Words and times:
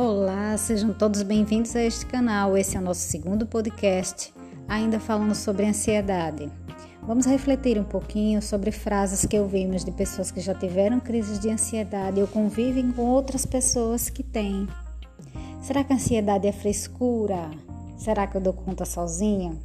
Olá, 0.00 0.56
sejam 0.56 0.92
todos 0.92 1.24
bem-vindos 1.24 1.74
a 1.74 1.82
este 1.82 2.06
canal. 2.06 2.56
Esse 2.56 2.76
é 2.76 2.80
o 2.80 2.82
nosso 2.84 3.00
segundo 3.00 3.44
podcast, 3.44 4.32
ainda 4.68 5.00
falando 5.00 5.34
sobre 5.34 5.66
ansiedade. 5.66 6.48
Vamos 7.02 7.26
refletir 7.26 7.80
um 7.80 7.84
pouquinho 7.84 8.40
sobre 8.40 8.70
frases 8.70 9.26
que 9.26 9.36
ouvimos 9.36 9.84
de 9.84 9.90
pessoas 9.90 10.30
que 10.30 10.40
já 10.40 10.54
tiveram 10.54 11.00
crises 11.00 11.40
de 11.40 11.50
ansiedade 11.50 12.20
ou 12.20 12.28
convivem 12.28 12.92
com 12.92 13.06
outras 13.06 13.44
pessoas 13.44 14.08
que 14.08 14.22
têm. 14.22 14.68
Será 15.60 15.82
que 15.82 15.92
a 15.92 15.96
ansiedade 15.96 16.46
é 16.46 16.52
frescura? 16.52 17.50
Será 17.96 18.24
que 18.28 18.36
eu 18.36 18.40
dou 18.40 18.52
conta 18.52 18.84
sozinha? 18.84 19.58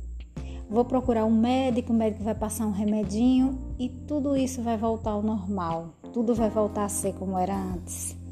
Vou 0.68 0.84
procurar 0.84 1.26
um 1.26 1.40
médico, 1.40 1.94
o 1.94 1.96
médico 1.96 2.24
vai 2.24 2.34
passar 2.34 2.66
um 2.66 2.72
remedinho 2.72 3.60
e 3.78 3.88
tudo 3.88 4.36
isso 4.36 4.64
vai 4.64 4.78
voltar 4.78 5.12
ao 5.12 5.22
normal. 5.22 5.90
Tudo 6.12 6.34
vai 6.34 6.50
voltar 6.50 6.86
a 6.86 6.90
ser 6.90 7.14
como 7.14 7.38
era 7.38 7.56
antes. 7.56 8.23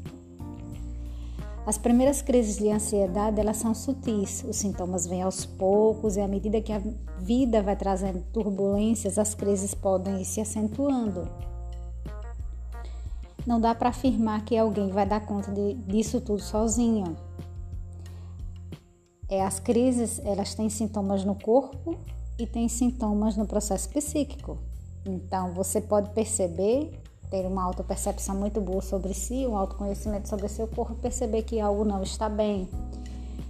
As 1.64 1.78
primeiras 1.78 2.20
crises 2.20 2.58
de 2.58 2.68
ansiedade, 2.70 3.40
elas 3.40 3.56
são 3.56 3.72
sutis. 3.72 4.44
Os 4.48 4.56
sintomas 4.56 5.06
vêm 5.06 5.22
aos 5.22 5.46
poucos 5.46 6.16
e 6.16 6.20
à 6.20 6.26
medida 6.26 6.60
que 6.60 6.72
a 6.72 6.82
vida 7.20 7.62
vai 7.62 7.76
trazendo 7.76 8.20
turbulências, 8.32 9.16
as 9.16 9.32
crises 9.32 9.72
podem 9.72 10.20
ir 10.20 10.24
se 10.24 10.40
acentuando. 10.40 11.28
Não 13.46 13.60
dá 13.60 13.74
para 13.74 13.90
afirmar 13.90 14.44
que 14.44 14.56
alguém 14.56 14.90
vai 14.90 15.06
dar 15.06 15.24
conta 15.24 15.52
de, 15.52 15.74
disso 15.74 16.20
tudo 16.20 16.42
sozinho. 16.42 17.16
É, 19.28 19.42
as 19.42 19.60
crises, 19.60 20.20
elas 20.24 20.54
têm 20.54 20.68
sintomas 20.68 21.24
no 21.24 21.36
corpo 21.36 21.96
e 22.38 22.46
têm 22.46 22.68
sintomas 22.68 23.36
no 23.36 23.46
processo 23.46 23.88
psíquico. 23.88 24.58
Então, 25.06 25.54
você 25.54 25.80
pode 25.80 26.10
perceber 26.10 26.90
ter 27.32 27.46
uma 27.46 27.64
autopercepção 27.64 28.34
muito 28.34 28.60
boa 28.60 28.82
sobre 28.82 29.14
si, 29.14 29.46
um 29.46 29.56
autoconhecimento 29.56 30.28
sobre 30.28 30.48
seu 30.48 30.68
corpo, 30.68 30.94
perceber 30.96 31.42
que 31.44 31.58
algo 31.58 31.82
não 31.82 32.02
está 32.02 32.28
bem. 32.28 32.68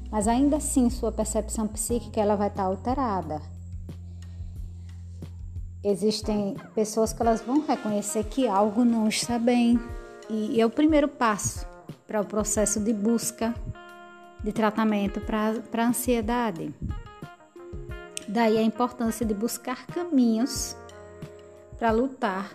Mas 0.09 0.29
ainda 0.29 0.59
assim, 0.59 0.89
sua 0.89 1.11
percepção 1.11 1.67
psíquica 1.67 2.21
ela 2.21 2.37
vai 2.37 2.47
estar 2.47 2.63
alterada. 2.63 3.43
Existem 5.83 6.57
pessoas 6.77 7.13
que 7.13 7.21
elas 7.21 7.41
vão 7.41 7.67
reconhecer 7.67 8.23
que 8.23 8.47
algo 8.47 8.85
não 8.85 9.09
está 9.09 9.37
bem 9.37 9.81
e 10.31 10.61
é 10.61 10.65
o 10.65 10.71
primeiro 10.71 11.09
passo 11.09 11.67
para 12.07 12.21
o 12.21 12.25
processo 12.25 12.79
de 12.79 12.93
busca 12.93 13.53
de 14.45 14.53
tratamento 14.53 15.21
para 15.21 15.83
a 15.83 15.89
ansiedade. 15.89 16.73
Daí 18.29 18.59
a 18.59 18.63
importância 18.63 19.27
de 19.27 19.35
buscar 19.35 19.87
caminhos 19.89 20.77
para 21.77 21.91
lutar 21.91 22.53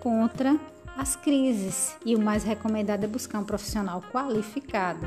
contra 0.00 0.58
as 0.96 1.14
crises 1.14 1.96
e 2.04 2.16
o 2.16 2.20
mais 2.20 2.42
recomendado 2.42 3.04
é 3.04 3.06
buscar 3.06 3.38
um 3.38 3.44
profissional 3.44 4.02
qualificado. 4.12 5.06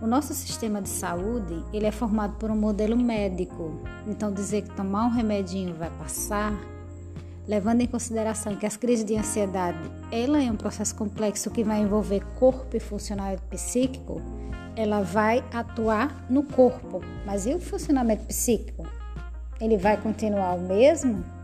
O 0.00 0.06
nosso 0.06 0.34
sistema 0.34 0.80
de 0.80 0.88
saúde 0.88 1.64
ele 1.72 1.86
é 1.86 1.90
formado 1.90 2.36
por 2.36 2.50
um 2.50 2.56
modelo 2.56 2.96
médico, 2.96 3.80
então 4.06 4.32
dizer 4.32 4.62
que 4.62 4.76
tomar 4.76 5.06
um 5.06 5.10
remedinho 5.10 5.74
vai 5.74 5.90
passar, 5.90 6.52
levando 7.48 7.80
em 7.80 7.86
consideração 7.86 8.54
que 8.54 8.66
as 8.66 8.76
crises 8.76 9.04
de 9.04 9.16
ansiedade 9.16 9.90
ela 10.12 10.42
é 10.42 10.50
um 10.50 10.56
processo 10.56 10.94
complexo 10.94 11.50
que 11.50 11.64
vai 11.64 11.80
envolver 11.80 12.22
corpo 12.38 12.76
e 12.76 12.80
funcionamento 12.80 13.42
psíquico, 13.44 14.20
ela 14.76 15.00
vai 15.00 15.42
atuar 15.52 16.26
no 16.28 16.42
corpo, 16.42 17.00
mas 17.24 17.46
e 17.46 17.54
o 17.54 17.58
funcionamento 17.58 18.26
psíquico? 18.26 18.86
Ele 19.58 19.78
vai 19.78 19.96
continuar 19.96 20.54
o 20.54 20.60
mesmo? 20.60 21.35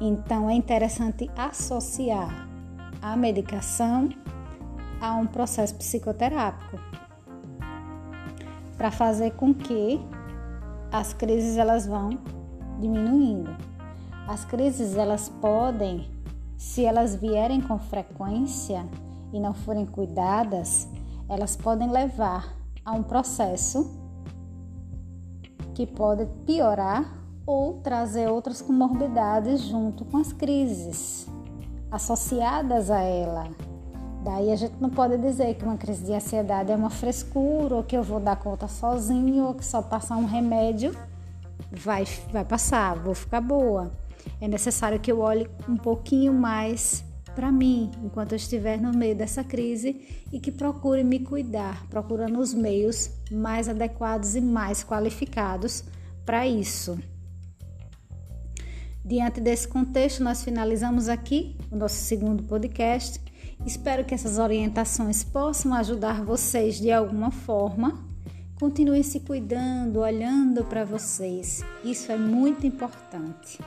Então 0.00 0.50
é 0.50 0.54
interessante 0.54 1.30
associar 1.36 2.48
a 3.00 3.16
medicação 3.16 4.10
a 5.00 5.14
um 5.14 5.26
processo 5.26 5.74
psicoterápico 5.74 6.78
para 8.76 8.90
fazer 8.90 9.32
com 9.32 9.54
que 9.54 10.00
as 10.92 11.12
crises 11.12 11.56
elas 11.56 11.86
vão 11.86 12.18
diminuindo. 12.78 13.56
As 14.28 14.44
crises 14.44 14.96
elas 14.96 15.28
podem, 15.28 16.10
se 16.56 16.84
elas 16.84 17.14
vierem 17.14 17.60
com 17.60 17.78
frequência 17.78 18.86
e 19.32 19.40
não 19.40 19.54
forem 19.54 19.86
cuidadas, 19.86 20.88
elas 21.28 21.56
podem 21.56 21.90
levar 21.90 22.54
a 22.84 22.92
um 22.92 23.02
processo 23.02 23.90
que 25.74 25.86
pode 25.86 26.26
piorar 26.46 27.15
ou 27.46 27.74
trazer 27.74 28.28
outras 28.28 28.60
comorbidades 28.60 29.62
junto 29.62 30.04
com 30.04 30.18
as 30.18 30.32
crises 30.32 31.28
associadas 31.90 32.90
a 32.90 33.00
ela. 33.00 33.48
Daí 34.24 34.50
a 34.50 34.56
gente 34.56 34.74
não 34.80 34.90
pode 34.90 35.16
dizer 35.18 35.54
que 35.54 35.64
uma 35.64 35.76
crise 35.76 36.04
de 36.04 36.12
ansiedade 36.12 36.72
é 36.72 36.76
uma 36.76 36.90
frescura, 36.90 37.76
ou 37.76 37.84
que 37.84 37.96
eu 37.96 38.02
vou 38.02 38.18
dar 38.18 38.34
conta 38.34 38.66
sozinho, 38.66 39.44
ou 39.44 39.54
que 39.54 39.64
só 39.64 39.80
passar 39.80 40.16
um 40.16 40.26
remédio 40.26 40.92
vai, 41.70 42.04
vai 42.32 42.44
passar, 42.44 42.96
vou 42.96 43.14
ficar 43.14 43.40
boa. 43.40 43.92
É 44.40 44.48
necessário 44.48 44.98
que 44.98 45.12
eu 45.12 45.20
olhe 45.20 45.48
um 45.68 45.76
pouquinho 45.76 46.34
mais 46.34 47.04
para 47.36 47.52
mim 47.52 47.90
enquanto 48.02 48.32
eu 48.32 48.36
estiver 48.36 48.80
no 48.80 48.90
meio 48.96 49.14
dessa 49.14 49.44
crise 49.44 50.24
e 50.32 50.40
que 50.40 50.50
procure 50.50 51.04
me 51.04 51.20
cuidar, 51.20 51.86
procurando 51.88 52.40
os 52.40 52.52
meios 52.52 53.10
mais 53.30 53.68
adequados 53.68 54.34
e 54.34 54.40
mais 54.40 54.82
qualificados 54.82 55.84
para 56.24 56.46
isso. 56.46 56.98
Diante 59.06 59.40
desse 59.40 59.68
contexto, 59.68 60.20
nós 60.20 60.42
finalizamos 60.42 61.08
aqui 61.08 61.54
o 61.70 61.76
nosso 61.76 61.94
segundo 61.94 62.42
podcast. 62.42 63.20
Espero 63.64 64.04
que 64.04 64.12
essas 64.12 64.36
orientações 64.36 65.22
possam 65.22 65.72
ajudar 65.74 66.24
vocês 66.24 66.80
de 66.80 66.90
alguma 66.90 67.30
forma. 67.30 68.04
Continuem 68.58 69.04
se 69.04 69.20
cuidando, 69.20 70.00
olhando 70.00 70.64
para 70.64 70.84
vocês. 70.84 71.62
Isso 71.84 72.10
é 72.10 72.18
muito 72.18 72.66
importante. 72.66 73.60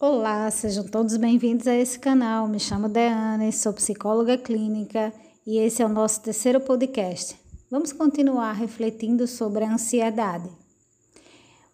Olá, 0.00 0.50
sejam 0.50 0.82
todos 0.82 1.16
bem-vindos 1.16 1.68
a 1.68 1.76
esse 1.76 1.96
canal. 2.00 2.48
Me 2.48 2.58
chamo 2.58 2.88
Deane, 2.88 3.52
sou 3.52 3.72
psicóloga 3.72 4.36
clínica 4.36 5.12
e 5.46 5.58
esse 5.58 5.80
é 5.80 5.86
o 5.86 5.88
nosso 5.88 6.20
terceiro 6.22 6.58
podcast. 6.58 7.41
Vamos 7.72 7.90
continuar 7.90 8.52
refletindo 8.52 9.26
sobre 9.26 9.64
a 9.64 9.72
ansiedade. 9.72 10.46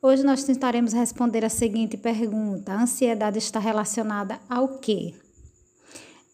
Hoje 0.00 0.22
nós 0.22 0.44
tentaremos 0.44 0.92
responder 0.92 1.44
a 1.44 1.48
seguinte 1.48 1.96
pergunta: 1.96 2.72
a 2.72 2.82
ansiedade 2.82 3.38
está 3.38 3.58
relacionada 3.58 4.38
ao 4.48 4.78
quê? 4.78 5.12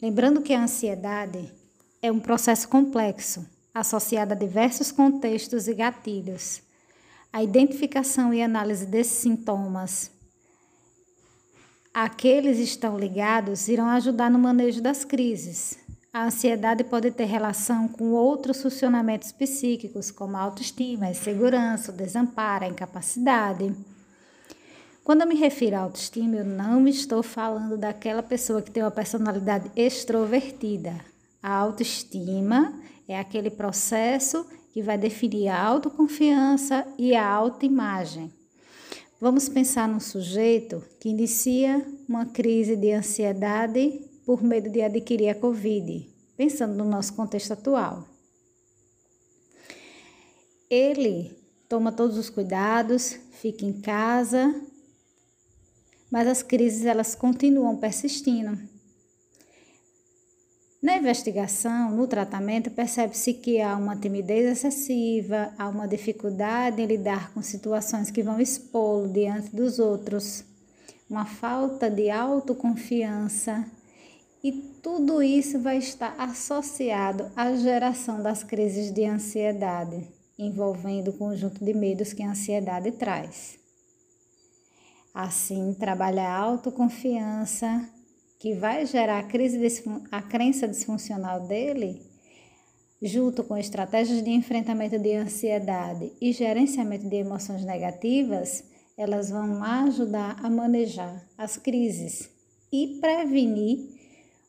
Lembrando 0.03 0.43
que 0.43 0.53
a 0.53 0.63
ansiedade 0.63 1.51
é 2.03 2.13
um 2.13 2.21
processo 2.21 2.69
complexo, 2.69 3.49
associado 3.73 4.35
a 4.35 4.37
diversos 4.37 4.93
contextos 4.93 5.67
e 5.67 5.73
gatilhos. 5.73 6.61
A 7.33 7.43
identificação 7.43 8.35
e 8.35 8.43
análise 8.43 8.85
desses 8.85 9.17
sintomas, 9.17 10.11
aqueles 11.95 12.59
estão 12.59 12.99
ligados, 12.99 13.67
irão 13.67 13.87
ajudar 13.87 14.31
no 14.31 14.39
manejo 14.39 14.83
das 14.83 15.07
crises, 15.07 15.79
a 16.15 16.27
ansiedade 16.27 16.85
pode 16.85 17.11
ter 17.11 17.25
relação 17.25 17.89
com 17.89 18.13
outros 18.13 18.63
funcionamentos 18.63 19.33
psíquicos, 19.33 20.13
como 20.13 20.37
a 20.37 20.41
autoestima, 20.43 21.07
a 21.07 21.11
insegurança, 21.11 21.91
o 21.91 21.95
desamparo, 21.95 22.65
a 22.65 22.69
incapacidade. 22.69 23.75
Quando 25.03 25.23
eu 25.23 25.27
me 25.27 25.35
refiro 25.35 25.75
à 25.75 25.81
autoestima, 25.81 26.37
eu 26.37 26.45
não 26.45 26.87
estou 26.87 27.21
falando 27.21 27.77
daquela 27.77 28.23
pessoa 28.23 28.63
que 28.63 28.71
tem 28.71 28.85
uma 28.85 28.93
personalidade 28.93 29.69
extrovertida. 29.75 30.95
A 31.43 31.53
autoestima 31.53 32.73
é 33.09 33.19
aquele 33.19 33.51
processo 33.51 34.47
que 34.73 34.81
vai 34.81 34.97
definir 34.97 35.49
a 35.49 35.61
autoconfiança 35.61 36.87
e 36.97 37.17
a 37.17 37.29
autoimagem. 37.29 38.33
Vamos 39.21 39.49
pensar 39.49 39.89
num 39.89 39.99
sujeito 39.99 40.81
que 41.01 41.09
inicia 41.09 41.85
uma 42.09 42.25
crise 42.25 42.77
de 42.77 42.93
ansiedade 42.93 44.14
por 44.25 44.43
medo 44.43 44.71
de 44.71 44.83
adquirir 44.83 45.29
a 45.29 45.35
Covid, 45.35 46.09
pensando 46.37 46.75
no 46.75 46.85
nosso 46.85 47.15
contexto 47.15 47.53
atual. 47.53 48.05
Ele 50.69 51.37
toma 51.69 51.93
todos 51.93 52.17
os 52.17 52.31
cuidados, 52.31 53.19
fica 53.41 53.65
em 53.65 53.81
casa, 53.81 54.55
mas 56.11 56.27
as 56.27 56.43
crises 56.43 56.85
elas 56.85 57.15
continuam 57.15 57.77
persistindo. 57.77 58.59
Na 60.85 60.99
investigação, 60.99 61.91
no 61.93 62.07
tratamento, 62.07 62.71
percebe-se 62.71 63.33
que 63.33 63.59
há 63.59 63.75
uma 63.75 63.97
timidez 63.97 64.53
excessiva, 64.53 65.51
há 65.59 65.67
uma 65.67 65.89
dificuldade 65.89 66.83
em 66.83 66.87
lidar 66.87 67.33
com 67.33 67.41
situações 67.41 68.11
que 68.11 68.23
vão 68.23 68.39
expô-lo 68.39 69.09
diante 69.09 69.57
dos 69.57 69.79
outros, 69.79 70.45
uma 71.09 71.25
falta 71.25 71.89
de 71.91 72.11
autoconfiança, 72.11 73.65
e 74.45 74.53
tudo 74.83 75.23
isso 75.23 75.59
vai 75.59 75.79
estar 75.79 76.15
associado 76.19 77.33
à 77.35 77.57
geração 77.57 78.23
das 78.23 78.45
crises 78.45 78.93
de 78.93 79.07
ansiedade, 79.07 80.07
envolvendo 80.39 81.09
o 81.09 81.15
conjunto 81.15 81.65
de 81.65 81.73
medos 81.73 82.13
que 82.13 82.23
a 82.23 82.33
ansiedade 82.33 82.93
traz. 82.93 83.59
Assim, 85.15 85.75
trabalhar 85.81 86.29
a 86.29 86.39
autoconfiança, 86.39 87.89
que 88.39 88.55
vai 88.55 88.85
gerar 88.85 89.21
a 89.21 89.23
crise 89.23 89.59
a 90.13 90.21
crença 90.21 90.69
disfuncional 90.69 91.47
dele, 91.47 92.03
junto 93.01 93.43
com 93.45 93.57
estratégias 93.57 94.23
de 94.23 94.29
enfrentamento 94.29 94.99
de 94.99 95.15
ansiedade 95.15 96.13
e 96.21 96.33
gerenciamento 96.33 97.09
de 97.09 97.17
emoções 97.17 97.65
negativas, 97.65 98.63
elas 98.95 99.31
vão 99.31 99.63
ajudar 99.65 100.37
a 100.45 100.51
manejar 100.51 101.25
as 101.39 101.57
crises 101.57 102.29
e 102.71 102.99
prevenir 103.01 104.04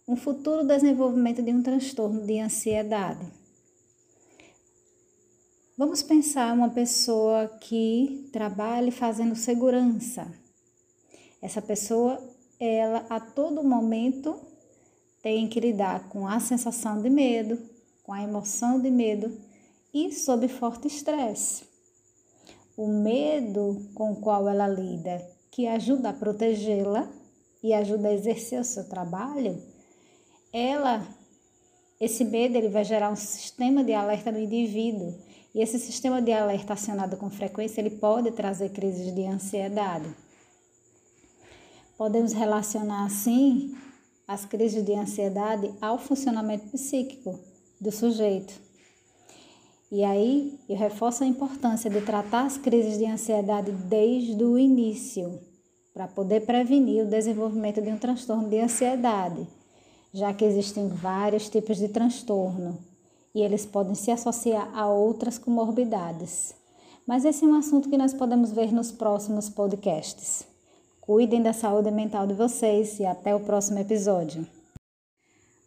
um 0.07 0.15
futuro 0.15 0.63
desenvolvimento 0.63 1.41
de 1.41 1.51
um 1.51 1.63
transtorno 1.63 2.21
de 2.21 2.39
ansiedade. 2.39 3.25
Vamos 5.75 6.03
pensar 6.03 6.53
uma 6.53 6.69
pessoa 6.69 7.47
que 7.59 8.29
trabalhe 8.31 8.91
fazendo 8.91 9.35
segurança. 9.35 10.31
Essa 11.41 11.59
pessoa, 11.59 12.21
ela 12.59 13.03
a 13.09 13.19
todo 13.19 13.63
momento 13.63 14.39
tem 15.23 15.47
que 15.47 15.59
lidar 15.59 16.07
com 16.07 16.27
a 16.27 16.39
sensação 16.39 17.01
de 17.01 17.09
medo, 17.09 17.57
com 18.03 18.13
a 18.13 18.21
emoção 18.21 18.79
de 18.79 18.91
medo 18.91 19.35
e 19.91 20.13
sob 20.13 20.47
forte 20.47 20.87
estresse. 20.87 21.63
O 22.77 22.87
medo 22.87 23.89
com 23.95 24.11
o 24.11 24.21
qual 24.21 24.47
ela 24.47 24.67
lida, 24.67 25.19
que 25.49 25.65
ajuda 25.65 26.09
a 26.09 26.13
protegê-la 26.13 27.11
e 27.63 27.73
ajuda 27.73 28.09
a 28.09 28.13
exercer 28.13 28.61
o 28.61 28.63
seu 28.63 28.87
trabalho, 28.87 29.74
ela 30.55 31.05
esse 31.99 32.25
medo 32.25 32.57
ele 32.57 32.69
vai 32.69 32.83
gerar 32.83 33.09
um 33.09 33.15
sistema 33.15 33.83
de 33.83 33.93
alerta 33.93 34.31
no 34.31 34.39
indivíduo 34.39 35.15
e 35.53 35.61
esse 35.61 35.79
sistema 35.79 36.21
de 36.21 36.31
alerta 36.31 36.73
acionado 36.73 37.15
com 37.15 37.29
frequência, 37.29 37.79
ele 37.79 37.91
pode 37.91 38.31
trazer 38.31 38.69
crises 38.69 39.13
de 39.15 39.25
ansiedade. 39.25 40.13
Podemos 41.97 42.33
relacionar 42.33 43.05
assim 43.05 43.73
as 44.27 44.43
crises 44.43 44.83
de 44.83 44.93
ansiedade 44.93 45.73
ao 45.81 45.97
funcionamento 45.97 46.67
psíquico 46.67 47.39
do 47.79 47.91
sujeito. 47.91 48.53
E 49.89 50.03
aí 50.03 50.59
eu 50.67 50.75
reforço 50.75 51.23
a 51.23 51.27
importância 51.27 51.89
de 51.89 52.01
tratar 52.01 52.45
as 52.45 52.57
crises 52.57 52.97
de 52.97 53.05
ansiedade 53.05 53.71
desde 53.71 54.43
o 54.43 54.57
início, 54.57 55.39
para 55.93 56.07
poder 56.07 56.45
prevenir 56.45 57.05
o 57.05 57.09
desenvolvimento 57.09 57.81
de 57.81 57.89
um 57.89 57.97
transtorno 57.97 58.49
de 58.49 58.59
ansiedade, 58.59 59.47
já 60.15 60.33
que 60.33 60.45
existem 60.45 60.87
vários 60.87 61.49
tipos 61.49 61.75
de 61.75 61.89
transtorno 61.89 62.79
e 63.35 63.41
eles 63.41 63.65
podem 63.65 63.93
se 63.93 64.09
associar 64.09 64.71
a 64.73 64.87
outras 64.87 65.37
comorbidades. 65.37 66.55
Mas 67.05 67.25
esse 67.25 67.43
é 67.43 67.47
um 67.47 67.55
assunto 67.55 67.89
que 67.89 67.97
nós 67.97 68.13
podemos 68.13 68.53
ver 68.53 68.71
nos 68.71 68.93
próximos 68.93 69.49
podcasts. 69.49 70.47
Cuidem 71.01 71.43
da 71.43 71.51
saúde 71.51 71.91
mental 71.91 72.25
de 72.25 72.33
vocês 72.33 72.97
e 72.97 73.05
até 73.05 73.35
o 73.35 73.41
próximo 73.41 73.77
episódio. 73.77 74.47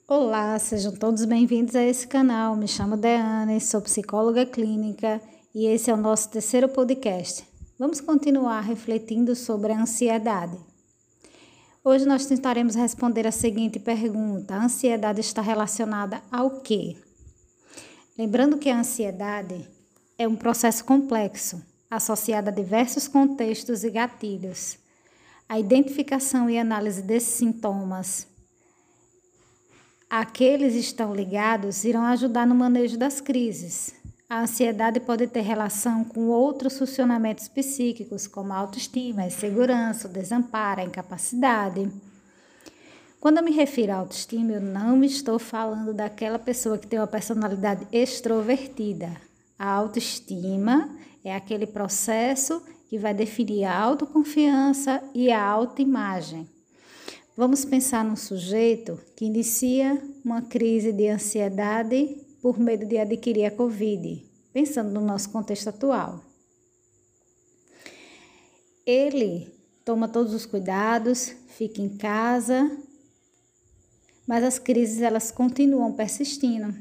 Olá, 0.09 0.59
sejam 0.59 0.97
todos 0.97 1.27
bem-vindos 1.27 1.77
a 1.77 1.85
esse 1.85 2.09
canal. 2.09 2.57
Me 2.57 2.67
chamo 2.67 2.97
Deane, 2.97 3.61
sou 3.61 3.83
psicóloga 3.83 4.47
clínica 4.47 5.21
e 5.55 5.67
esse 5.67 5.91
é 5.91 5.95
o 5.95 5.99
nosso 5.99 6.31
terceiro 6.31 6.71
podcast. 6.71 7.47
Vamos 7.79 8.01
continuar 8.01 8.63
refletindo 8.63 9.37
sobre 9.37 9.75
a 9.75 9.83
ansiedade. 9.83 10.59
Hoje 11.91 12.05
nós 12.05 12.27
tentaremos 12.27 12.75
responder 12.75 13.27
a 13.27 13.33
seguinte 13.33 13.79
pergunta: 13.79 14.55
a 14.55 14.65
ansiedade 14.65 15.23
está 15.23 15.41
relacionada 15.41 16.21
ao 16.31 16.61
quê? 16.61 16.99
Lembrando 18.19 18.59
que 18.59 18.69
a 18.69 18.79
ansiedade 18.79 19.67
é 20.19 20.29
um 20.29 20.37
processo 20.37 20.85
complexo, 20.85 21.65
associado 21.91 22.51
a 22.51 22.53
diversos 22.53 23.09
contextos 23.09 23.85
e 23.85 23.91
gatilhos. 23.91 24.77
A 25.49 25.59
identificação 25.59 26.51
e 26.51 26.59
análise 26.59 27.01
desses 27.01 27.31
sintomas, 27.31 28.27
aqueles 30.11 30.75
estão 30.75 31.15
ligados, 31.15 31.85
irão 31.85 32.03
ajudar 32.05 32.47
no 32.47 32.55
manejo 32.55 32.99
das 32.99 33.19
crises. 33.19 33.95
A 34.31 34.43
ansiedade 34.43 35.01
pode 35.01 35.27
ter 35.27 35.41
relação 35.41 36.05
com 36.05 36.27
outros 36.29 36.77
funcionamentos 36.77 37.49
psíquicos, 37.49 38.27
como 38.27 38.53
a 38.53 38.57
autoestima, 38.57 39.23
a 39.23 39.27
insegurança, 39.27 40.07
o 40.07 40.13
desamparo, 40.13 40.83
a 40.83 40.85
incapacidade. 40.85 41.91
Quando 43.19 43.39
eu 43.39 43.43
me 43.43 43.53
refiro 43.53 43.93
à 43.93 43.97
autoestima, 43.97 44.53
eu 44.53 44.61
não 44.61 45.03
estou 45.03 45.39
falando 45.39 45.95
daquela 45.95 46.39
pessoa 46.39 46.77
que 46.77 46.87
tem 46.87 46.99
uma 46.99 47.07
personalidade 47.07 47.89
extrovertida. 47.91 49.17
A 49.59 49.71
autoestima 49.71 50.95
é 51.25 51.35
aquele 51.35 51.67
processo 51.67 52.63
que 52.91 52.99
vai 52.99 53.15
definir 53.15 53.65
a 53.65 53.79
autoconfiança 53.79 55.03
e 55.15 55.33
a 55.33 55.43
autoimagem. 55.43 56.47
Vamos 57.35 57.65
pensar 57.65 58.05
num 58.05 58.17
sujeito 58.17 59.01
que 59.17 59.25
inicia 59.25 60.03
uma 60.23 60.43
crise 60.43 60.93
de 60.93 61.09
ansiedade 61.09 62.28
por 62.41 62.59
medo 62.59 62.87
de 62.87 62.99
adquirir 62.99 63.47
a 63.47 63.51
Covid, 63.51 64.25
pensando 64.53 64.91
no 64.91 65.01
nosso 65.01 65.31
contexto 65.31 65.69
atual. 65.69 66.23
Ele 68.87 69.53
toma 69.85 70.09
todos 70.09 70.33
os 70.33 70.47
cuidados, 70.47 71.35
fica 71.49 71.81
em 71.81 71.97
casa 71.97 72.71
mas 74.29 74.45
as 74.45 74.59
crises 74.59 75.01
elas 75.01 75.31
continuam 75.31 75.91
persistindo. 75.95 76.75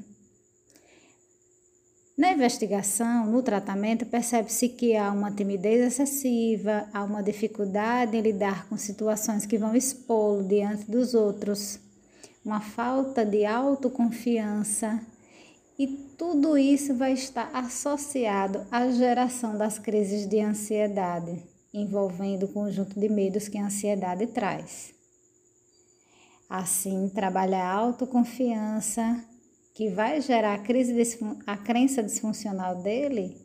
Na 2.18 2.34
investigação, 2.34 3.26
no 3.28 3.42
tratamento, 3.42 4.06
percebe-se 4.06 4.68
que 4.68 4.98
há 4.98 5.10
uma 5.12 5.32
timidez 5.32 5.94
excessiva, 5.94 6.90
há 6.94 7.04
uma 7.06 7.24
dificuldade 7.24 8.18
em 8.18 8.22
lidar 8.22 8.68
com 8.68 8.76
situações 8.76 9.46
que 9.46 9.58
vão 9.58 9.74
expô-lo 9.74 10.44
diante 10.44 10.92
dos 10.92 11.14
outros, 11.14 11.80
uma 12.44 12.60
falta 12.60 13.24
de 13.24 13.46
autoconfiança, 13.46 15.00
e 15.78 15.88
tudo 16.18 16.58
isso 16.58 16.96
vai 16.96 17.14
estar 17.14 17.52
associado 17.54 18.66
à 18.72 18.90
geração 18.90 19.56
das 19.56 19.78
crises 19.78 20.28
de 20.28 20.40
ansiedade, 20.40 21.44
envolvendo 21.74 22.44
o 22.48 22.54
conjunto 22.54 23.00
de 23.00 23.08
medos 23.08 23.48
que 23.48 23.58
a 23.58 23.66
ansiedade 23.66 24.26
traz. 24.28 24.94
Assim, 26.50 27.10
trabalha 27.14 27.60
a 27.60 27.72
autoconfiança, 27.72 29.24
que 29.76 29.90
vai 29.90 30.20
gerar 30.22 30.56
a, 30.56 30.58
crise 30.58 31.20
a 31.46 31.56
crença 31.56 32.02
disfuncional 32.02 32.82
dele, 32.82 33.38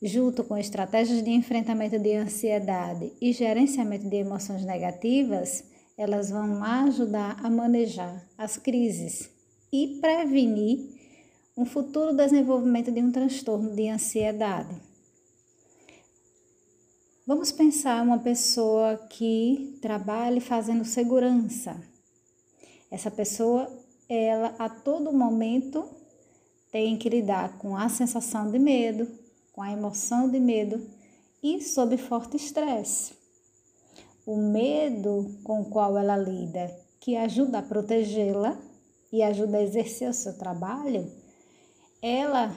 junto 0.00 0.44
com 0.44 0.56
estratégias 0.56 1.24
de 1.24 1.30
enfrentamento 1.30 1.98
de 1.98 2.14
ansiedade 2.14 3.12
e 3.20 3.32
gerenciamento 3.32 4.08
de 4.08 4.16
emoções 4.16 4.64
negativas, 4.64 5.64
elas 5.98 6.30
vão 6.30 6.62
ajudar 6.62 7.36
a 7.42 7.50
manejar 7.50 8.24
as 8.38 8.56
crises 8.56 9.30
e 9.72 9.98
prevenir 10.00 11.01
um 11.62 11.64
futuro 11.64 12.12
desenvolvimento 12.14 12.90
de 12.90 13.00
um 13.00 13.10
transtorno 13.10 13.70
de 13.74 13.88
ansiedade. 13.88 14.74
Vamos 17.26 17.52
pensar 17.52 18.02
uma 18.02 18.18
pessoa 18.18 18.96
que 19.08 19.78
trabalhe 19.80 20.40
fazendo 20.40 20.84
segurança 20.84 21.80
essa 22.92 23.10
pessoa, 23.10 23.72
ela 24.06 24.54
a 24.58 24.68
todo 24.68 25.14
momento 25.14 25.88
tem 26.70 26.94
que 26.98 27.08
lidar 27.08 27.56
com 27.56 27.74
a 27.74 27.88
sensação 27.88 28.50
de 28.50 28.58
medo, 28.58 29.08
com 29.50 29.62
a 29.62 29.72
emoção 29.72 30.28
de 30.28 30.38
medo 30.38 30.86
e 31.42 31.62
sob 31.62 31.96
forte 31.96 32.36
estresse. 32.36 33.14
O 34.26 34.36
medo 34.36 35.38
com 35.42 35.62
o 35.62 35.70
qual 35.70 35.96
ela 35.96 36.18
lida, 36.18 36.70
que 37.00 37.16
ajuda 37.16 37.60
a 37.60 37.62
protegê-la 37.62 38.60
e 39.10 39.22
ajuda 39.22 39.56
a 39.56 39.62
exercer 39.62 40.10
o 40.10 40.14
seu 40.14 40.36
trabalho, 40.36 41.10
ela 42.02 42.54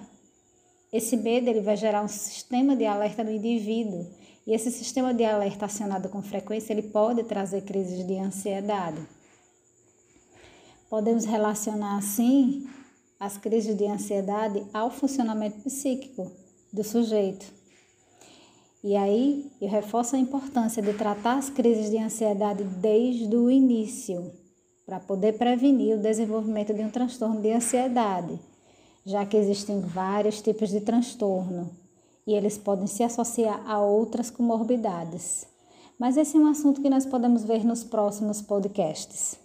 esse 0.92 1.16
medo 1.18 1.50
ele 1.50 1.62
vai 1.62 1.78
gerar 1.78 2.04
um 2.04 2.08
sistema 2.08 2.76
de 2.76 2.86
alerta 2.86 3.24
no 3.24 3.32
indivíduo 3.32 4.08
e 4.48 4.54
esse 4.54 4.72
sistema 4.72 5.14
de 5.14 5.24
alerta 5.24 5.66
acionado 5.66 6.10
com 6.10 6.22
frequência 6.22 6.74
ele 6.74 6.84
pode 6.84 7.24
trazer 7.24 7.62
crises 7.62 8.06
de 8.06 8.18
ansiedade. 8.18 9.02
Podemos 10.90 11.26
relacionar 11.26 11.98
assim 11.98 12.66
as 13.20 13.38
crises 13.38 13.76
de 13.76 13.86
ansiedade 13.86 14.66
ao 14.74 14.90
funcionamento 14.90 15.62
psíquico 15.62 16.32
do 16.72 16.84
sujeito. 16.84 17.46
E 18.84 18.96
aí 18.96 19.52
eu 19.60 19.68
reforço 19.68 20.16
a 20.16 20.20
importância 20.20 20.82
de 20.82 20.94
tratar 20.94 21.38
as 21.38 21.50
crises 21.50 21.90
de 21.90 21.98
ansiedade 21.98 22.64
desde 22.64 23.36
o 23.36 23.50
início, 23.50 24.32
para 24.86 25.00
poder 25.00 25.34
prevenir 25.38 25.98
o 25.98 26.02
desenvolvimento 26.02 26.74
de 26.74 26.84
um 26.84 26.90
transtorno 26.92 27.42
de 27.42 27.52
ansiedade, 27.52 28.40
já 29.06 29.26
que 29.26 29.38
existem 29.38 29.80
vários 29.80 30.42
tipos 30.42 30.70
de 30.70 30.82
transtorno 30.82 31.70
e 32.26 32.34
eles 32.34 32.58
podem 32.58 32.88
se 32.88 33.04
associar 33.04 33.62
a 33.70 33.80
outras 33.80 34.30
comorbidades. 34.30 35.46
Mas 36.00 36.18
esse 36.18 36.36
é 36.36 36.40
um 36.40 36.48
assunto 36.48 36.82
que 36.82 36.90
nós 36.90 37.06
podemos 37.06 37.44
ver 37.44 37.64
nos 37.64 37.84
próximos 37.84 38.42
podcasts. 38.42 39.38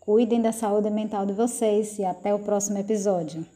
Cuidem 0.00 0.40
da 0.40 0.50
saúde 0.50 0.90
mental 0.90 1.26
de 1.26 1.32
vocês 1.32 1.98
e 1.98 2.04
até 2.04 2.34
o 2.34 2.38
próximo 2.38 2.78
episódio. 2.78 3.46